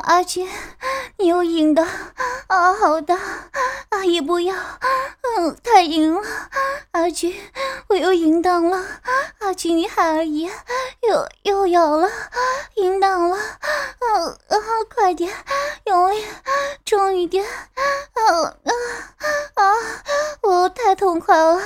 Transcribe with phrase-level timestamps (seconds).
[0.00, 0.48] 阿军，
[1.16, 1.82] 你又赢的
[2.46, 3.18] 啊，好的，
[3.90, 4.54] 阿姨不要，
[5.36, 6.22] 嗯，太硬了，
[6.92, 7.34] 阿军，
[7.88, 8.84] 我又淫荡了，
[9.40, 10.50] 阿军，你喊阿姨，
[11.02, 12.10] 又又要了，
[12.76, 14.06] 淫荡了，啊
[14.48, 14.56] 啊，
[14.94, 15.32] 快点，
[15.84, 16.24] 用力，
[16.84, 18.72] 重一点，啊啊
[19.54, 19.74] 啊！
[20.42, 21.60] 我太痛快了，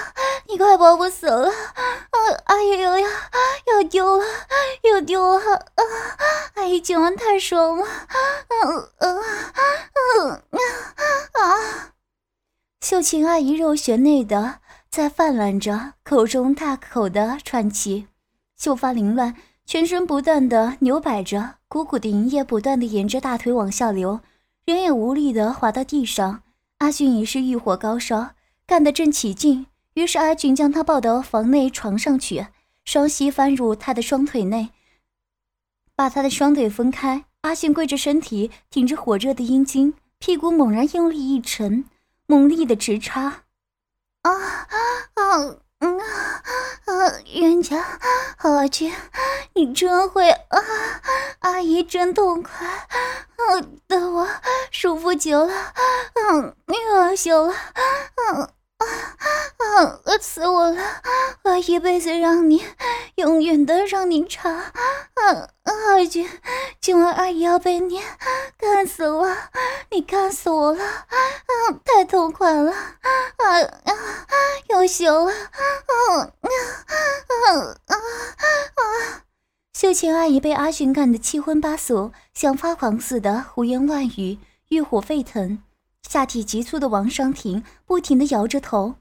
[0.46, 3.08] 你快把我死了，啊，阿姨又要
[3.66, 4.24] 要丢了，
[4.82, 5.54] 又丢了。
[5.54, 5.82] 啊！
[6.54, 7.86] 阿姨今晚太爽了，
[8.48, 9.22] 嗯嗯
[10.18, 10.42] 嗯
[11.32, 11.92] 啊！
[13.02, 18.06] 秀琴阿姨肉穴内的在泛滥着，口中大口的喘气，
[18.56, 19.34] 秀发凌乱，
[19.66, 24.20] 全身不断的扭摆着，鼓鼓的银液不断的沿着大腿往下流，
[24.64, 26.44] 人也无力的滑到地上。
[26.78, 28.34] 阿俊已是欲火高烧，
[28.68, 32.46] 干得正起劲，于是阿俊将他抱到房内床上去，
[32.84, 34.70] 双膝翻入他的双腿内。
[35.96, 41.84] 把他的双腿分开，阿俊跪着身体，挺着火热的阴茎，屁股猛然用力一沉，
[42.26, 43.44] 猛力的直插。
[44.22, 47.12] 啊啊嗯啊！
[47.34, 47.98] 冤家
[48.38, 48.92] 阿俊，
[49.54, 50.58] 你真会啊！
[51.40, 52.86] 阿姨真痛快，啊，
[53.88, 54.28] 等我
[54.70, 55.74] 舒服久了，
[56.14, 57.52] 嗯，恶心了，
[58.32, 58.48] 嗯。
[58.82, 60.00] 啊！
[60.04, 60.82] 饿死我了！
[61.44, 62.64] 我一辈子让你，
[63.16, 64.52] 永远的让你尝。
[64.52, 64.72] 啊！
[65.62, 66.28] 阿俊，
[66.80, 68.00] 今晚阿姨要被你
[68.58, 69.50] 干死了！
[69.90, 70.84] 你干死我了！
[70.84, 71.08] 啊！
[71.84, 72.72] 太痛快了！
[72.72, 73.92] 啊啊！
[74.68, 75.32] 又羞了！
[75.32, 77.54] 啊啊啊
[77.86, 79.22] 啊啊！
[79.72, 85.62] 秀琴阿姨被阿俊干得七荤八素，像发狂似的胡言乱语，欲火沸腾。
[86.12, 88.96] 下体急促的王双婷，不停的摇着头，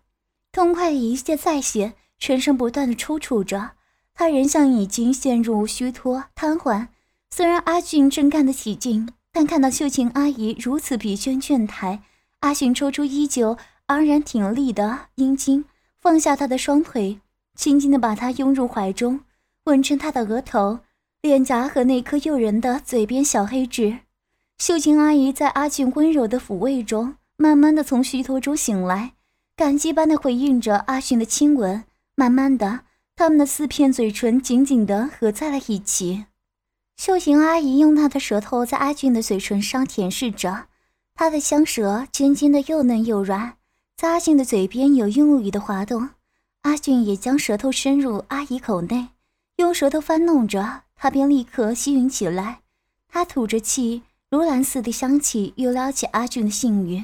[0.53, 3.71] 痛快的一泻再泻，全身不断的抽搐着。
[4.13, 6.87] 他人像已经陷入虚脱瘫痪。
[7.29, 12.01] 虽然阿俊正干得起劲，但看到秀琴阿姨如此疲倦倦态，
[12.39, 13.57] 阿俊抽出依旧
[13.87, 15.65] 昂然挺立的阴茎，
[15.99, 17.19] 放下她的双腿，
[17.57, 19.19] 轻轻的把她拥入怀中，
[19.65, 20.79] 吻着她的额头、
[21.21, 23.97] 脸颊和那颗诱人的嘴边小黑痣。
[24.61, 29.13] 秀琴阿姨在阿俊温柔的抚慰中，慢慢的从虚脱中醒来，
[29.55, 31.83] 感激般的回应着阿俊的亲吻。
[32.13, 32.81] 慢慢的，
[33.15, 36.25] 他们的四片嘴唇紧紧的合在了一起。
[36.95, 40.67] 秀琴阿姨用她的舌头在阿俊的嘴唇上舔舐着，
[41.15, 43.53] 她的香舌尖尖的又嫩又软，
[43.97, 46.09] 在阿俊的嘴边有用力的滑动。
[46.61, 49.07] 阿俊也将舌头伸入阿姨口内，
[49.55, 52.59] 用舌头翻弄着，他便立刻吸吮起来。
[53.09, 54.03] 他吐着气。
[54.31, 57.03] 如兰似的香气又撩起阿俊的性欲，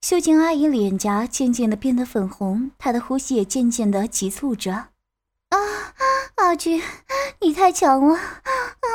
[0.00, 4.72] 秀静阿姨脸颊渐渐的变得粉红，她的呼吸也渐渐的急促着。
[4.72, 5.58] 啊，
[6.34, 6.82] 阿俊，
[7.40, 8.18] 你太强了！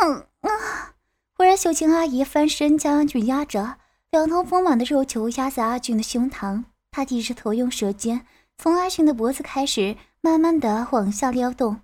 [0.03, 0.93] 嗯啊！
[1.37, 3.77] 忽然，秀静阿姨翻身将阿俊压着，
[4.11, 11.79] 两头丰满的肉球压在阿俊的胸膛，她低着头，用舌尖从阿俊的脖子开始，慢慢的往下撩动，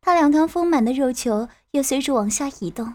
[0.00, 2.94] 她两团丰满的肉球也随着往下移动。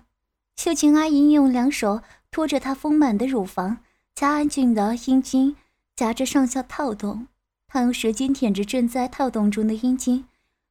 [0.56, 2.00] 秀琴阿姨用两手。
[2.32, 3.78] 拖着她丰满的乳房，
[4.16, 5.56] 将阿俊的阴茎
[5.96, 7.28] 夹着上下套动。
[7.68, 10.26] 她用舌尖舔着正在套动中的阴茎，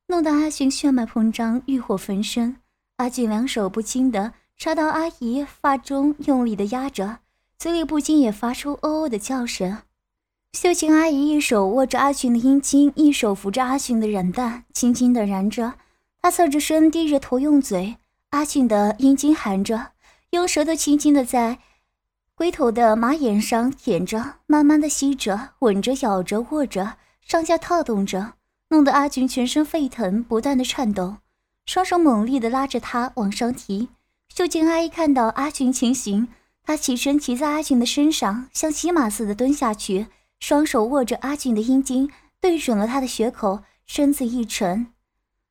[0.08, 2.56] 弄得阿俊血脉膨胀，欲火焚身。
[2.96, 7.18] 阿俊两手不禁的插到阿姨发中，用力的压着，
[7.58, 9.78] 嘴里不禁也发出哦哦的叫声。
[10.52, 15.74] 秀琴阿姨一手握着阿俊的阴茎，一手扶着阿俊的软蛋，轻轻的燃着。
[16.20, 17.96] 她侧着身，低着头，用嘴，
[18.30, 19.92] 阿俊的阴茎含着。
[20.30, 21.58] 用舌头轻轻的在
[22.34, 28.34] 龟头的马眼上舔着，慢慢的吸着、吻着、咬着、握着，上下套动着，
[28.68, 31.16] 弄得阿俊全身沸腾，不断的颤抖，
[31.66, 33.88] 双手猛力的拉着他往上提。
[34.34, 36.28] 秀静阿姨看到阿俊情形，
[36.62, 40.06] 她起身骑在阿俊的身上，像骑马似的蹲下去，
[40.38, 42.10] 双手握着阿俊的阴茎，
[42.40, 44.86] 对准了他的血口，身子一沉，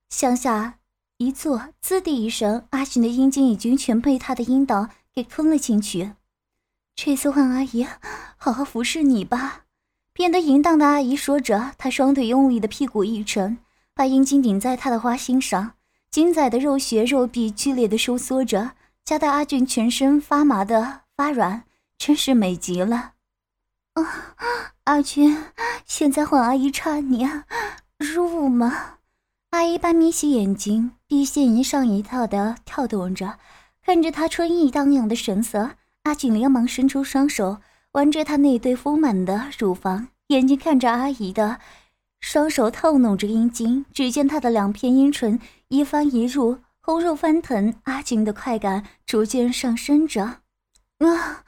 [0.10, 0.79] 向下。
[1.22, 6.14] 一坐，滋的一声，阿俊的阴茎已经全被他的阴道给吞了进去。
[6.96, 7.86] 这次换阿姨
[8.38, 9.66] 好好服侍你吧。
[10.14, 13.58] 变得淫荡的阿姨说着，她双腿用力的屁股一沉，
[13.94, 15.74] 把阴茎顶在他的花心上，
[16.10, 18.72] 紧窄的肉穴肉壁剧烈的收缩着，
[19.04, 21.66] 夹得阿俊全身发麻的发软，
[21.98, 23.16] 真是美极了。
[23.96, 24.36] 啊，
[24.86, 25.38] 阿俊，
[25.86, 27.28] 现在换阿姨插你，
[27.98, 29.00] 入吗？
[29.50, 33.40] 阿姨半眯起眼睛，玉线一上一跳的跳动着，
[33.84, 35.72] 看着他春意荡漾的神色，
[36.04, 37.58] 阿俊连忙伸出双手
[37.94, 41.60] 玩着他那对丰满的乳房，眼睛看着阿姨的
[42.20, 45.40] 双手套弄着阴茎，只见他的两片阴唇
[45.70, 50.42] 一翻一入，红肉翻腾，阿俊的快感逐渐上升着。
[51.00, 51.44] 啊，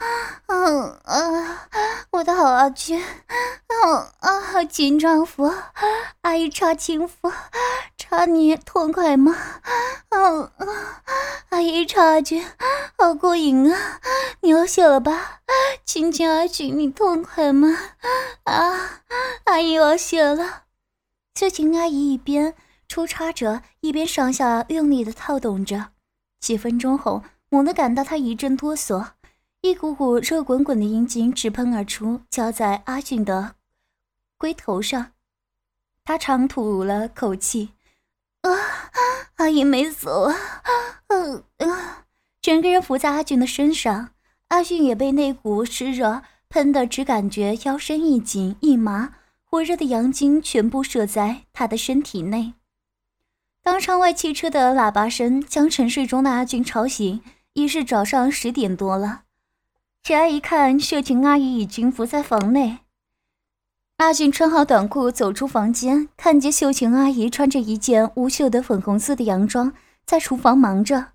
[0.48, 1.68] 嗯啊，
[2.12, 5.54] 我的好阿君，啊啊，金丈夫，
[6.22, 7.30] 阿姨插情夫，
[7.98, 9.36] 插你痛快吗？
[10.08, 11.04] 啊啊，
[11.50, 12.46] 阿姨插阿俊，
[12.98, 14.00] 好过瘾啊！
[14.40, 15.42] 你要谢了吧？
[15.84, 17.78] 亲亲阿君，你痛快吗？
[18.44, 19.02] 啊，
[19.44, 20.64] 阿姨要谢了。
[21.36, 22.54] 秀琴阿姨一边
[22.88, 25.88] 出插着，一边上下用力的套动着。
[26.40, 29.08] 几分钟后，猛地感到她一阵哆嗦。
[29.62, 33.56] 一股股热滚滚的阴茎直喷而出，浇在阿俊的
[34.36, 35.12] 龟头上。
[36.04, 37.70] 他长吐了口气
[38.42, 38.52] ：“啊，
[39.36, 40.36] 阿姨没走啊！”
[41.10, 42.06] 嗯啊，
[42.42, 44.14] 整个人伏在阿俊的身上，
[44.48, 52.56] 阿俊也被那股湿热喷得只感觉腰身一紧一麻，火热的阳精全部射在他的身体内。
[53.62, 57.22] 当窗外汽车的喇叭声将沉睡中的阿俊吵醒，
[57.54, 59.26] 已是早上十点多了。
[60.04, 62.80] 起来一看，秀琴阿姨已经伏在房内。
[63.98, 71.10] 阿俊穿好短裤走出房间，看见秀琴阿姨穿着一件无袖的粉红色的洋装，在厨房忙着。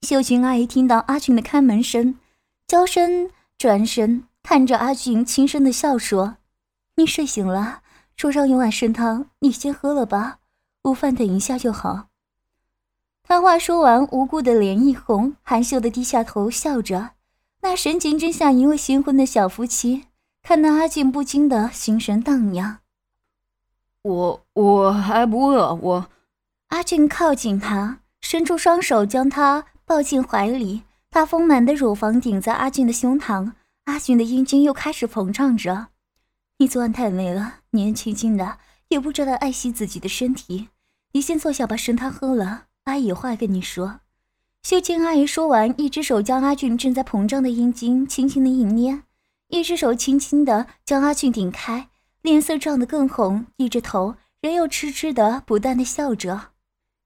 [0.00, 2.18] 秀琴阿姨听到阿俊的开门声，
[2.66, 6.38] 娇声转身看着阿俊，轻声的笑说
[6.96, 7.82] ：“你睡醒了，
[8.16, 10.38] 桌上有碗参汤，你先喝了吧，
[10.84, 12.06] 午饭等一下就好。”
[13.22, 17.10] 他话说完，无辜的脸一红，含羞的低下头笑着。
[17.60, 20.04] 那神情真像一位新婚的小夫妻，
[20.42, 22.78] 看得阿俊不禁的心神荡漾。
[24.02, 26.10] 我我还不饿，我。
[26.68, 33.52] 阿俊靠近她，伸出双手将她抱进怀里，她丰满的乳房顶在阿俊的胸膛，
[33.84, 35.88] 阿俊的阴茎又开始膨胀着。
[36.58, 38.58] 你昨晚太美了，年轻轻的
[38.88, 40.68] 也不知道爱惜自己的身体，
[41.12, 44.00] 你先坐下把参汤喝了，阿姨有话跟你说。
[44.62, 49.02] 秀清阿姨说完，一只手将阿俊正在膨胀的阴茎轻轻的一捏，
[49.48, 51.88] 一只手轻轻的将阿俊顶开，
[52.20, 56.50] 脸色涨得更红，低着头，人又痴痴的不断的笑着。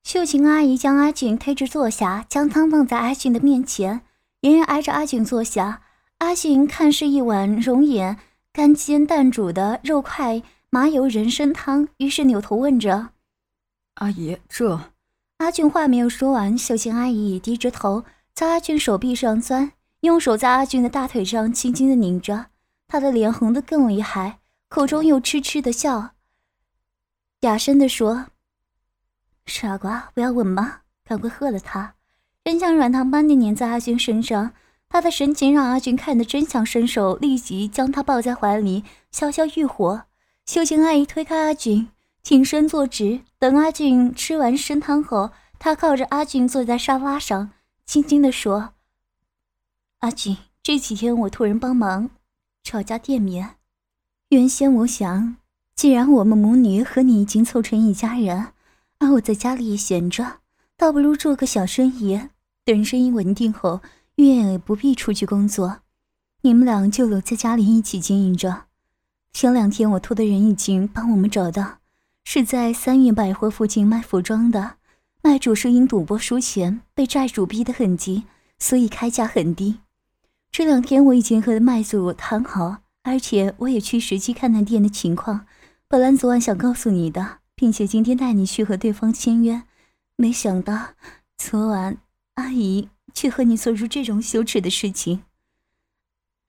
[0.03, 4.01] 秀琴阿姨将阿俊推着坐下，将汤放在阿俊的面前，
[4.41, 5.83] 远远挨着阿俊坐下。
[6.19, 8.19] 阿俊看是一碗熔岩
[8.53, 13.11] 干煎淡煮的肉块麻油人参汤，于是扭头问着
[13.95, 14.81] ：“阿姨，这……”
[15.43, 19.73] 阿俊话没有说完，秀琴阿姨已低着头在阿俊手臂上钻，
[20.03, 22.47] 用手在阿俊的大腿上轻轻的拧着，
[22.87, 26.11] 他的脸红得更厉害，口中又痴痴的笑，
[27.41, 28.27] 哑声的说
[29.45, 31.95] ：“傻瓜，不要吻吗，赶快喝了它。”
[32.45, 34.53] 人像软糖般的粘在阿俊身上，
[34.89, 40.05] 他的神情让阿俊看得真想伸手立即将他抱在怀里，消消欲火。
[40.47, 41.89] 秀琴阿姨推开阿俊。
[42.23, 47.51] 挺身坐直，等阿俊吃完参汤后，他靠着阿俊坐在沙发上，
[47.85, 48.75] 轻轻地说
[49.99, 52.11] ：“阿俊，这几天我托人帮忙
[52.63, 53.57] 找家店面。
[54.29, 55.37] 原先我想，
[55.75, 58.53] 既然我们母女和你已经凑成一家人，
[59.01, 60.39] 而我在家里也闲着，
[60.77, 62.29] 倒不如做个小生意。
[62.65, 63.81] 等生意稳定后，
[64.15, 65.81] 月也不必出去工作，
[66.43, 68.67] 你们俩就留在家里一起经营着。
[69.33, 71.79] 前两天我托的人已经帮我们找到。”
[72.25, 74.77] 是在三元百货附近卖服装的，
[75.23, 78.25] 卖主是因赌博输钱被债主逼得很急，
[78.59, 79.81] 所以开价很低。
[80.51, 85.47] 这两天我已经和卖主谈好，而且我也去实际看看店的情况。
[85.89, 89.63] 本来昨晚想告诉你的，并且今天带你去和对方签约，
[90.17, 90.95] 没想到
[91.37, 91.99] 昨晚
[92.35, 95.23] 阿姨却和你做出这种羞耻的事情。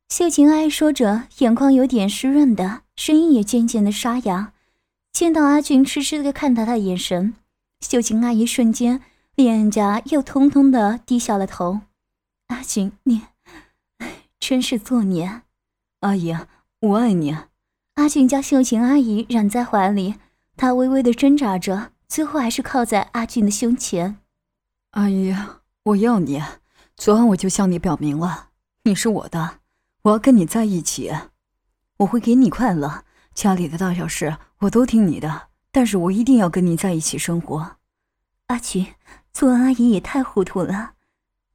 [0.09, 4.52] 秀琴阿姨说着，眼眶有点湿润的，声音也渐渐的沙哑。
[5.13, 7.35] 见到阿俊痴痴的看他的眼神，
[7.81, 8.99] 秀琴阿姨瞬间
[9.35, 11.81] 脸颊又通通的低下了头。
[12.47, 13.21] 阿俊，你
[14.39, 15.43] 真是作孽！
[15.99, 16.35] 阿姨，
[16.79, 17.37] 我爱你。
[17.93, 20.15] 阿俊将秀琴阿姨揽在怀里，
[20.57, 24.17] 他微微的挣扎着，最后还是靠在阿俊的胸前。
[24.91, 25.35] 阿姨，
[25.83, 26.41] 我要你。
[26.97, 28.49] 昨晚我就向你表明了，
[28.85, 29.59] 你是我的，
[30.01, 31.11] 我要跟你在一起，
[31.97, 33.05] 我会给你快乐。
[33.33, 37.77] 家里的大小事我都听你的，但是我一定要跟你在一起生活。
[38.47, 38.93] 阿菊，
[39.31, 40.93] 做阿姨也太糊涂了，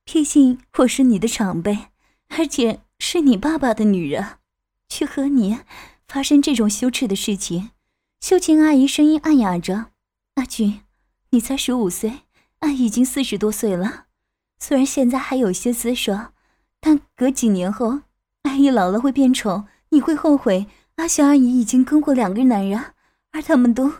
[0.04, 1.88] 毕竟我是你的长辈，
[2.28, 4.38] 而且是你爸爸的女人。
[4.88, 5.60] 去和你
[6.08, 7.70] 发生这种羞耻的事情。
[8.20, 9.90] 秀琴阿姨声音暗哑着
[10.36, 10.80] ：“阿菊，
[11.30, 12.20] 你才十五岁，
[12.60, 14.06] 阿姨已经四十多岁了。
[14.58, 16.32] 虽然现在还有些姿色，
[16.80, 18.00] 但隔几年后，
[18.42, 20.66] 阿姨老了会变丑，你会后悔。
[20.98, 22.86] 阿秀阿姨已经跟过两个男人，
[23.30, 23.92] 而他们都……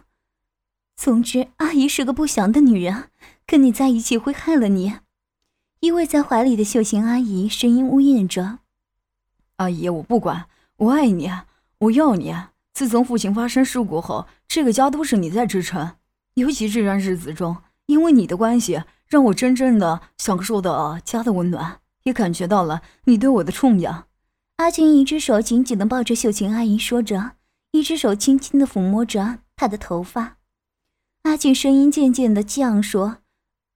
[0.97, 3.11] 总之，阿姨是个不祥的女人，
[3.47, 4.95] 跟你在一起会害了你。”
[5.79, 8.59] 依偎在怀里的秀琴阿姨声音呜咽着
[9.59, 11.31] ：“阿姨，我不管，我爱你，
[11.79, 12.35] 我要你。
[12.75, 15.93] 自从父亲发生事故后，这个家都是你在支撑。
[16.35, 24.07] 尤其这段日子中，因为你的关系，让我真正的享受到家的温暖，也感觉到了你对我的重养。”
[24.59, 27.37] 阿俊一只手紧紧地抱着秀琴阿姨，说着，
[27.71, 30.39] 一只手轻轻地抚摸着她的头发。
[31.23, 33.19] 阿俊声音渐渐的降说：“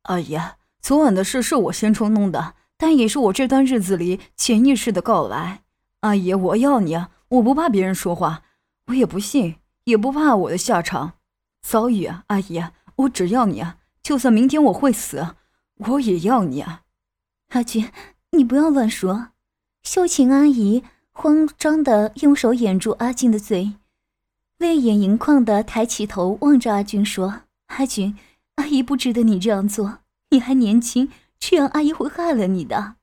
[0.03, 0.37] 阿姨。”
[0.83, 5.63] 昨晚的事是我先冲动的，但也是我这段日子里潜意识的告白。
[6.01, 6.97] 阿姨，我要你，
[7.29, 8.43] 我不怕别人说话，
[8.87, 11.13] 我也不信，也不怕我的下场。
[11.63, 12.65] 早已，阿姨，
[12.97, 13.65] 我只要你，
[14.03, 15.37] 就算明天我会死，
[15.77, 16.65] 我也要你。
[17.51, 17.89] 阿俊，
[18.33, 19.29] 你不要乱说。
[19.83, 23.73] 秀琴阿姨慌张的用手掩住阿俊的嘴，
[24.59, 28.17] 泪眼盈眶的抬起头望着阿俊说：“阿俊，
[28.55, 29.99] 阿姨不值得你这样做。”
[30.31, 32.95] 你还年轻，这样阿姨会害了你的。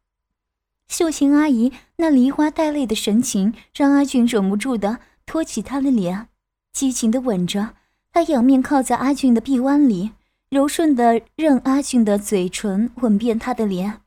[0.88, 6.30] 秀琴阿姨那梨花带泪的神情，让阿俊忍不住的托起她的脸，
[6.72, 7.76] 激情的吻着。
[8.12, 10.14] 她仰面靠在阿俊的臂弯里，
[10.50, 14.02] 柔顺的任阿俊的嘴唇吻遍他的脸。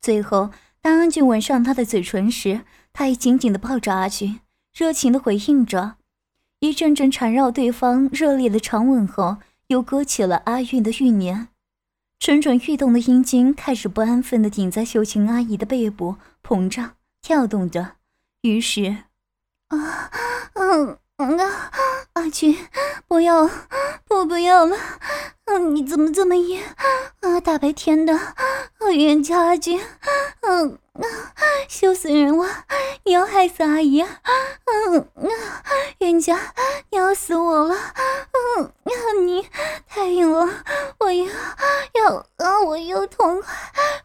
[0.00, 0.50] 最后，
[0.82, 2.62] 当阿俊吻上她的嘴唇时，
[2.92, 4.40] 她也紧紧的抱着阿俊，
[4.74, 5.94] 热情的回应着。
[6.58, 11.48] 一阵阵缠绕对方热烈的长吻后，又勾起了阿俊的欲念。
[12.18, 17.96] 蠢蠢欲动的阴茎开始不安分地顶在秀琴阿姨的背部，膨胀跳动着。
[18.42, 18.96] 于是，
[19.68, 20.10] 啊，
[20.54, 21.70] 嗯，啊
[22.14, 22.56] 阿俊，
[23.06, 23.48] 不要，
[24.06, 24.76] 不不要了！
[25.46, 26.62] 嗯，你怎么这么硬？
[27.20, 29.80] 啊，大白天的，啊冤家阿俊，
[30.42, 31.04] 嗯啊，
[31.68, 32.64] 羞死人了！
[33.04, 34.02] 你要害死阿姨？
[34.02, 35.28] 嗯啊，
[35.98, 36.54] 冤家，
[36.90, 37.74] 你要死我了！
[38.58, 39.48] 嗯啊，你
[39.88, 40.48] 太硬了，
[40.98, 41.26] 我要。
[41.94, 42.60] 要啊！
[42.64, 43.54] 我又痛快，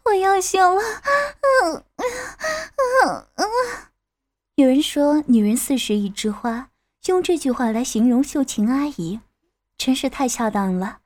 [0.04, 0.82] 我要笑了。
[0.84, 3.48] 嗯嗯嗯
[4.56, 6.70] 有人说，女人四十一枝花，
[7.08, 9.22] 用这句话来形容秀琴阿姨，
[9.78, 11.00] 真是太恰当了。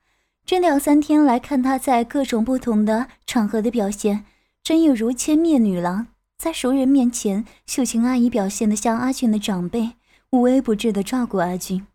[0.46, 4.26] 这两三天来看她在各种不同的场合的表现，
[4.64, 6.08] 真有如千面女郎。
[6.38, 9.92] 在熟人面前，秀琴阿姨表现得像阿俊的长辈，
[10.32, 11.86] 无微不至的照顾阿俊，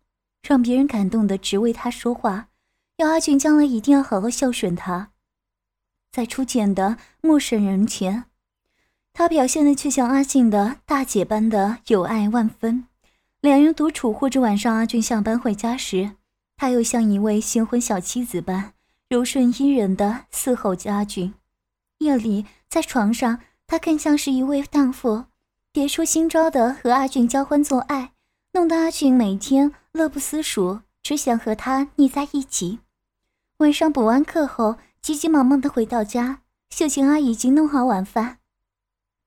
[0.41, 2.47] 让别人感动的只为他说话。
[2.95, 5.09] 要阿俊将来一定要好好孝顺她。
[6.11, 8.23] 在初见的陌生人前，
[9.11, 12.85] 他表现的却像阿信的大姐般的有爱万分。
[13.41, 16.11] 两人独处或者晚上阿俊下班回家时，
[16.55, 18.73] 他又像一位新婚小妻子般
[19.09, 21.33] 柔顺依人的伺候着阿俊。
[21.99, 25.25] 夜里在床上，他更像是一位荡妇，
[25.71, 28.13] 别出心招的和阿俊交欢做爱，
[28.53, 32.79] 弄得阿俊每天乐不思蜀，只想和他腻在一起。
[33.59, 36.41] 晚上补完课后，急急忙忙的回到家，
[36.71, 38.39] 秀琴阿姨已经弄好晚饭。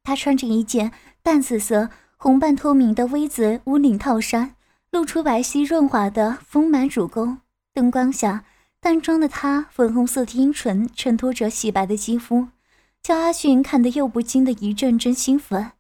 [0.03, 1.91] 她穿着一件淡紫色、
[2.23, 4.55] 红半透明的 V 字无领套衫，
[4.91, 7.39] 露出白皙润滑的丰满乳沟。
[7.73, 8.45] 灯光下，
[8.79, 12.49] 淡妆的她，粉红色的阴唇衬托着细白的肌肤，
[13.03, 15.73] 叫阿俊看得又不禁的一阵阵兴奋。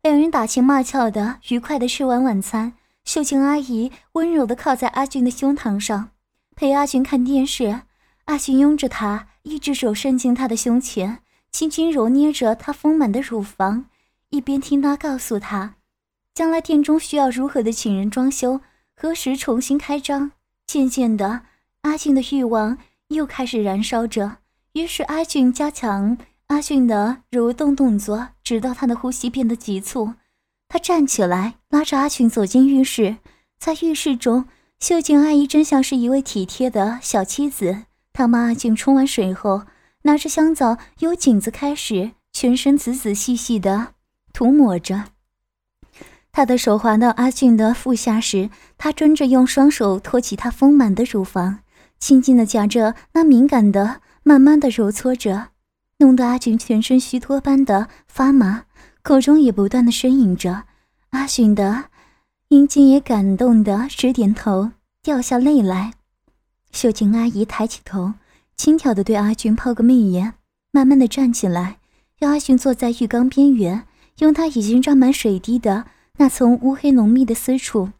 [0.00, 2.74] 两人打情骂俏的，愉快的吃完晚餐。
[3.04, 6.10] 秀琴阿姨温柔的靠在阿俊的胸膛上，
[6.54, 7.80] 陪阿俊看电视。
[8.26, 11.18] 阿俊拥着她，一只手伸进她的胸前，
[11.50, 13.86] 轻轻揉捏着她丰满的乳房，
[14.30, 15.74] 一边听她告诉他，
[16.38, 18.60] 将来店中需要如何的请人装修，
[18.94, 20.30] 何时重新开张。
[20.68, 21.40] 渐渐的，
[21.80, 22.78] 阿俊的欲望
[23.08, 24.36] 又开始燃烧着。
[24.74, 26.16] 于是阿俊加强
[26.46, 30.14] 阿俊的蠕动动作，直到他的呼吸变得急促。
[30.68, 33.16] 他站起来，拉着阿俊走进浴室。
[33.58, 34.44] 在浴室中，
[34.78, 37.82] 秀静阿姨真像是一位体贴的小妻子。
[38.12, 39.64] 她妈阿俊冲完水后，
[40.02, 43.94] 拿着香皂由颈子开始，全身仔仔细细的
[44.32, 45.06] 涂抹着。
[46.38, 51.58] 他的手滑到阿俊的腹下时，他争着用双手托起他丰满的乳房，
[51.98, 55.48] 轻轻的夹着那敏感的，慢慢的揉搓着，
[55.98, 58.66] 弄得阿俊全身虚脱般的发麻，
[59.02, 60.62] 口中也不断的呻吟着。
[61.10, 61.86] 阿俊的
[62.50, 64.70] 阴茎也感动的直点头，
[65.02, 65.94] 掉下泪来。
[66.70, 68.12] 秀琴阿姨抬起头，
[68.56, 70.34] 轻佻地对阿俊抛个媚眼，
[70.70, 71.78] 慢慢地站起来，
[72.16, 73.82] 让阿俊坐在浴缸边缘，
[74.18, 75.86] 用他已经沾满水滴的
[76.18, 77.90] 那从乌黑浓密的私处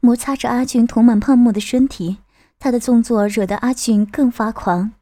[0.00, 2.18] 摩擦着阿俊涂满泡沫的身体。
[2.58, 4.92] 他的动作惹得阿俊更发狂。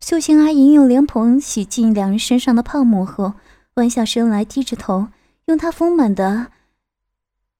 [0.00, 3.34] 秀琴阿姨用莲蓬洗净两人身上的泡沫后，
[3.74, 5.08] 弯下身来，低着头，
[5.44, 6.46] 用她丰满的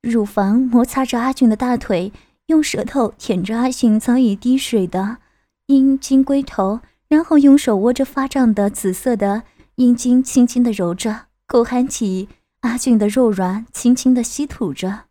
[0.00, 2.10] 乳房摩擦着阿俊的大腿，
[2.46, 5.18] 用舌头舔着阿俊早已滴水的
[5.66, 9.42] 阴茎龟头，然后用手握着发胀的紫色的
[9.74, 12.30] 阴茎，轻轻的揉着，口含起
[12.64, 15.04] 阿俊的肉软，轻轻的吸吐着。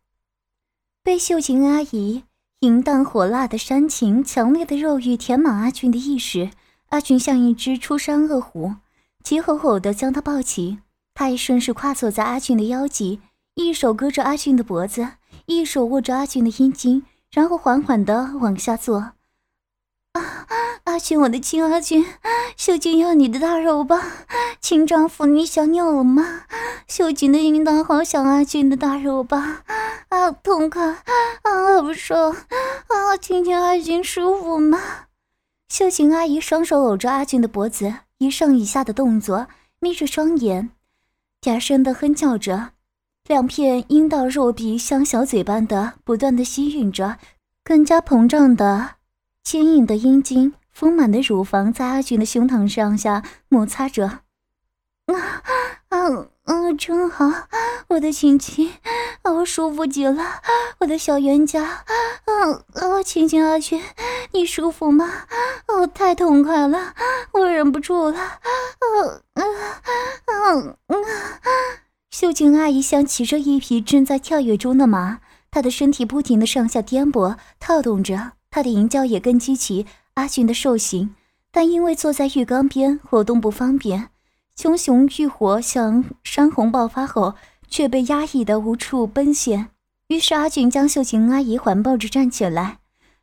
[1.03, 2.23] 被秀琴阿姨。
[2.61, 6.49] 淫荡火辣的煽情，强烈的肉欲填满阿俊的意识。
[6.89, 8.75] 阿俊像一只出山恶虎，
[9.21, 10.79] 急吼吼地将他抱起。
[11.13, 13.19] 他也顺势跨坐在阿俊的腰际，
[13.55, 15.09] 一手勾着阿俊的脖子，
[15.45, 18.97] 一手握着阿俊的阴茎，然后缓缓地往下坐。
[20.13, 20.47] 啊，
[20.93, 22.05] 阿俊，我的亲阿俊，
[22.55, 23.99] 秀琴要你的大肉棒，
[24.61, 26.43] 亲丈夫，你想尿了吗？
[26.87, 29.63] 秀琴的阴道好想阿俊的大肉棒。
[30.09, 30.85] 啊，痛快！
[30.85, 32.31] 啊，不爽！
[32.31, 34.79] 啊，亲亲阿俊舒服吗？
[35.67, 39.47] 秀琴阿姨双手搂着阿俊的脖子，一上一下的动作，
[39.79, 40.69] 眯着双眼，
[41.41, 42.69] 嗲声的哼叫着，
[43.27, 47.17] 两片阴道肉壁像小嘴般的不断的吸吮着，
[47.63, 48.91] 更加膨胀的
[49.43, 54.19] 坚硬的阴茎，丰满的乳房在阿俊的胸膛上下摩擦着。
[55.05, 55.43] 啊
[55.89, 56.27] 啊！
[56.43, 57.25] 啊，真好，
[57.89, 58.73] 我的亲亲，
[59.23, 60.41] 我舒服极了，
[60.79, 61.85] 我的小冤家，
[62.25, 63.81] 嗯啊，亲亲阿俊，
[64.31, 65.09] 你舒服吗？
[65.67, 66.93] 哦，太痛快了，
[67.33, 68.39] 我忍不住了，啊
[69.33, 69.43] 啊
[70.25, 70.95] 啊啊。
[72.09, 75.19] 秀琴阿姨像骑着一匹正在跳跃中的马，
[75.51, 79.85] 她的身体不停的上下颠簸跳动着，她的淫叫也跟激起
[80.15, 81.15] 阿俊的兽形，
[81.51, 84.09] 但因为坐在浴缸边，活动不方便。
[84.55, 87.33] 熊熊欲火像山洪爆发后，
[87.67, 89.69] 却被压抑的无处奔现。
[90.09, 92.77] 于是阿俊将秀琴阿姨环抱着站起来，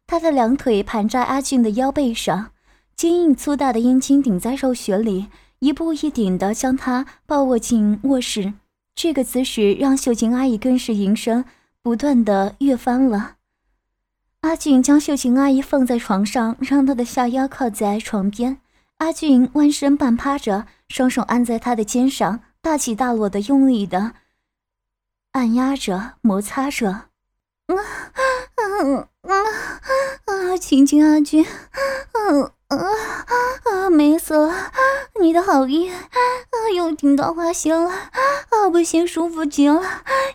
[0.07, 2.51] 他的两腿盘在阿俊的腰背上，
[2.97, 5.29] 坚硬粗大的阴茎顶在肉穴里，
[5.61, 8.55] 一步一顶的将她抱握进卧室。
[8.97, 11.45] 这个姿势让秀琴阿姨更是淫声
[11.81, 13.37] 不断的跃翻了。
[14.43, 18.59] 阿俊将秀琴阿姨放在床上，让她的下腰靠在床边。
[18.97, 20.67] 阿俊弯身半趴着。
[20.89, 24.15] 双手按在她的肩上，大起大落的用力的
[25.33, 26.89] 按压着、摩擦着。
[26.89, 27.11] 啊
[27.69, 28.63] 啊
[29.23, 29.33] 啊
[30.27, 30.57] 啊！
[30.59, 31.47] 亲亲阿俊，
[32.15, 32.77] 嗯啊
[33.71, 33.91] 啊！
[33.91, 34.73] 美死了！
[35.21, 36.01] 你的好意啊，
[36.75, 39.81] 又顶到花心了，啊不行，舒服极了，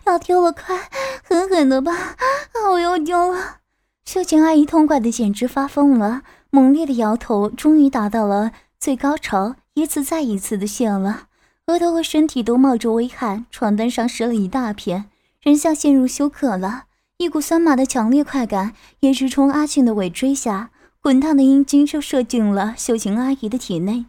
[0.04, 0.88] 要丢了，快
[1.22, 1.92] 狠狠的吧！
[1.92, 3.58] 啊，我又丢了！
[4.06, 9.56] 秀琴阿姨痛快的简直发疯了，猛烈的摇头，终于达到了最高潮。
[9.74, 11.24] 一次再一次的泄了，
[11.66, 15.06] 额头和身体都冒着微汗，床单上湿了一大片，
[15.42, 16.84] 人像陷入休克了。
[17.18, 24.06] 一股酸麻的强烈快感也直冲阿庆的尾椎下，滚烫的阴茎就射进了秀琴阿姨的体内。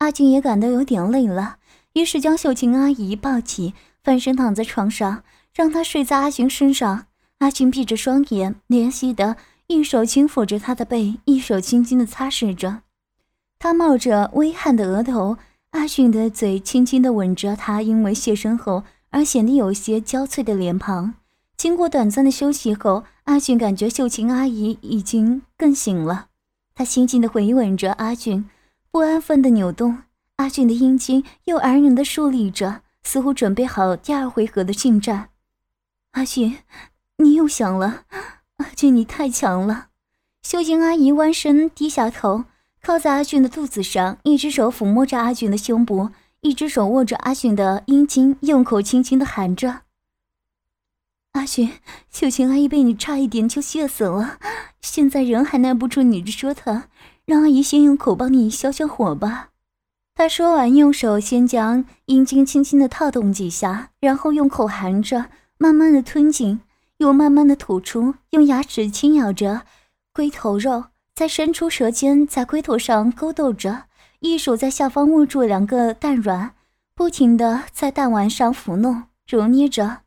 [0.00, 1.56] 阿俊也感到有点累了，
[1.94, 3.72] 于是将秀琴阿姨抱起，
[4.04, 7.06] 翻身躺在床上，让她睡在阿俊身上。
[7.38, 9.36] 阿俊闭着双眼，怜惜的
[9.68, 12.82] 一手轻抚着她的背，一手轻轻的擦拭着。
[13.58, 15.36] 他冒着微汗的额头，
[15.70, 21.14] 阿俊的嘴轻轻地吻着他因为谢身后而显得有些娇脆的脸庞。
[21.56, 26.28] 经过短暂的休息后，阿俊感觉秀琴阿姨已经更醒了。
[26.74, 28.48] 他轻轻地回吻着阿俊，
[28.92, 29.98] 不安分地扭动。
[30.36, 35.30] 阿俊的阴茎又安然地竖立着，似乎准备好第二回合的进战。
[36.12, 36.58] 阿俊，
[37.20, 38.04] 你又想了？
[38.58, 39.88] 阿俊，你太强了！
[40.42, 42.44] 秀琴阿姨弯身低下头。
[42.80, 49.80] 靠在阿俊的肚子上，一只手抚摸着阿俊的胸部，一只手握着阿俊的阴茎，用口轻轻的含着。
[51.32, 51.72] 阿俊，
[52.08, 54.38] 秀琴阿姨被你差一点就泄死了，
[54.80, 56.84] 现在人还耐不住你的折腾，
[57.24, 59.50] 让阿姨先用口帮你消消火吧。
[60.14, 65.26] 他说完，用手先将阴茎轻轻的套动几下，然后用口含着，
[65.58, 66.60] 慢慢的吞进，
[66.98, 69.62] 又慢慢的吐出，用牙齿轻咬着
[70.12, 70.84] 龟头肉。
[71.14, 73.86] 再伸出舌尖，在龟头上勾逗着，
[74.20, 76.54] 一手在下方握住两个蛋卵，
[76.94, 80.02] 不停的在蛋丸上抚弄、揉捏着。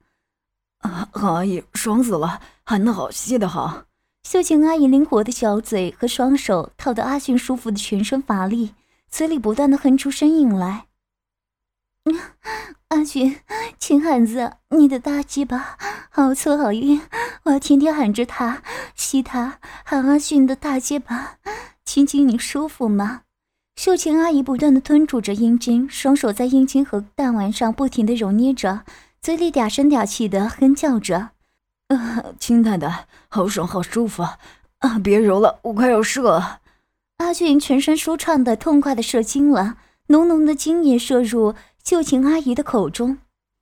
[0.77, 3.83] 啊，阿姨，爽死了，含的好，吸的好。
[4.23, 8.73] 秀琴阿姨灵活的小嘴和双手套得阿俊舒服的全身乏力，
[9.09, 10.85] 嘴里不断的哼出声音来。
[12.87, 13.37] 阿俊，
[13.77, 15.77] 亲汉子，你的大鸡巴
[16.09, 17.01] 好粗好硬，
[17.43, 18.63] 我要天天喊着他，
[18.95, 21.37] 吸他，喊阿俊的大鸡巴，
[21.85, 23.21] 亲亲你舒服吗？
[23.75, 28.81] 秀琴阿姨不断的吞吐着阴茎，双手在阴茎和蛋丸上不停的揉捏着，
[29.21, 31.29] 嘴里嗲声嗲气的哼叫着
[31.89, 34.23] ：“啊，亲太太，好爽，好舒服
[34.79, 34.99] 啊！
[35.03, 36.61] 别揉了，我快要射了。”
[37.17, 43.17] 阿俊全身舒畅的、痛快的射精了，浓浓的精液射入秀琴阿姨的口中。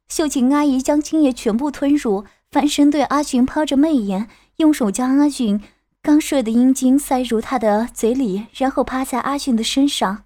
[0.07, 4.27] 秀琴阿姨将精液全部吞入，翻身对阿寻抛着媚眼，
[4.57, 5.61] 用手将阿俊
[6.01, 10.23] 刚射的阴茎塞入他的嘴里，然后趴在阿俊的身上。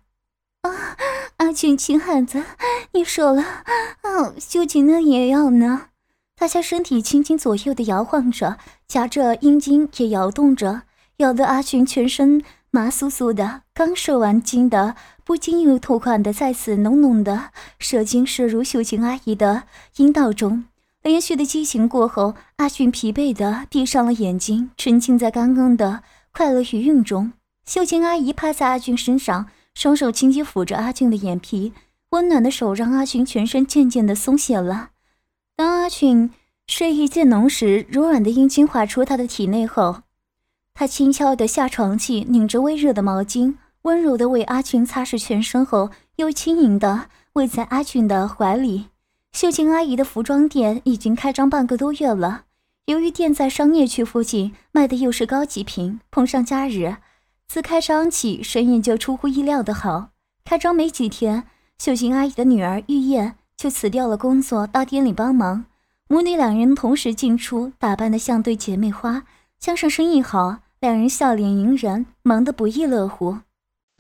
[0.62, 0.98] 啊，
[1.38, 2.44] 阿俊亲汉子，
[2.94, 3.42] 你射了。
[3.42, 5.88] 啊，秀琴呢也要呢。
[6.36, 10.84] 他将身体轻轻左右的摇晃着，夹着阴茎也摇动着，
[11.18, 13.62] 摇得阿俊全身麻酥酥的。
[13.74, 14.96] 刚射完精的。
[15.26, 19.64] 不经意吐款的再次浓浓的射精射入秀琴阿姨的
[19.96, 20.66] 阴道中，
[21.02, 27.32] 连续的激情过后，阿俊疲惫的闭上了眼睛，沉浸在刚刚的快乐余韵中。
[27.66, 31.72] 秀琴阿姨趴在阿俊身上，双手轻轻抚着阿俊的眼皮，
[32.10, 34.90] 温暖的手让阿俊全身渐渐的松懈了。
[35.56, 36.32] 当阿俊
[36.68, 40.02] 睡意渐浓时，柔软的阴茎滑出他的体内后，
[40.74, 43.56] 他轻巧的下床去，拧着微热的毛巾。
[43.84, 48.88] 温柔的为阿俊擦拭全身后，又轻盈的偎在阿俊的怀里。
[49.34, 52.46] 秀琴阿姨的服装店已经开张半个多月了，
[52.86, 56.96] 由于店在商业区附近，卖的又是高级品，碰上假日，
[57.48, 60.10] 自开张起生意就出乎意料的好。
[60.46, 61.44] 开张没几天，
[61.78, 65.66] 秀琴阿姨的女儿玉燕就辞掉了工作，到店里帮忙。
[66.08, 69.24] 母女两人同时进出，打扮的像对姐妹花。
[69.60, 73.40] 加上生意好，两人笑脸迎人，忙得不亦乐乎。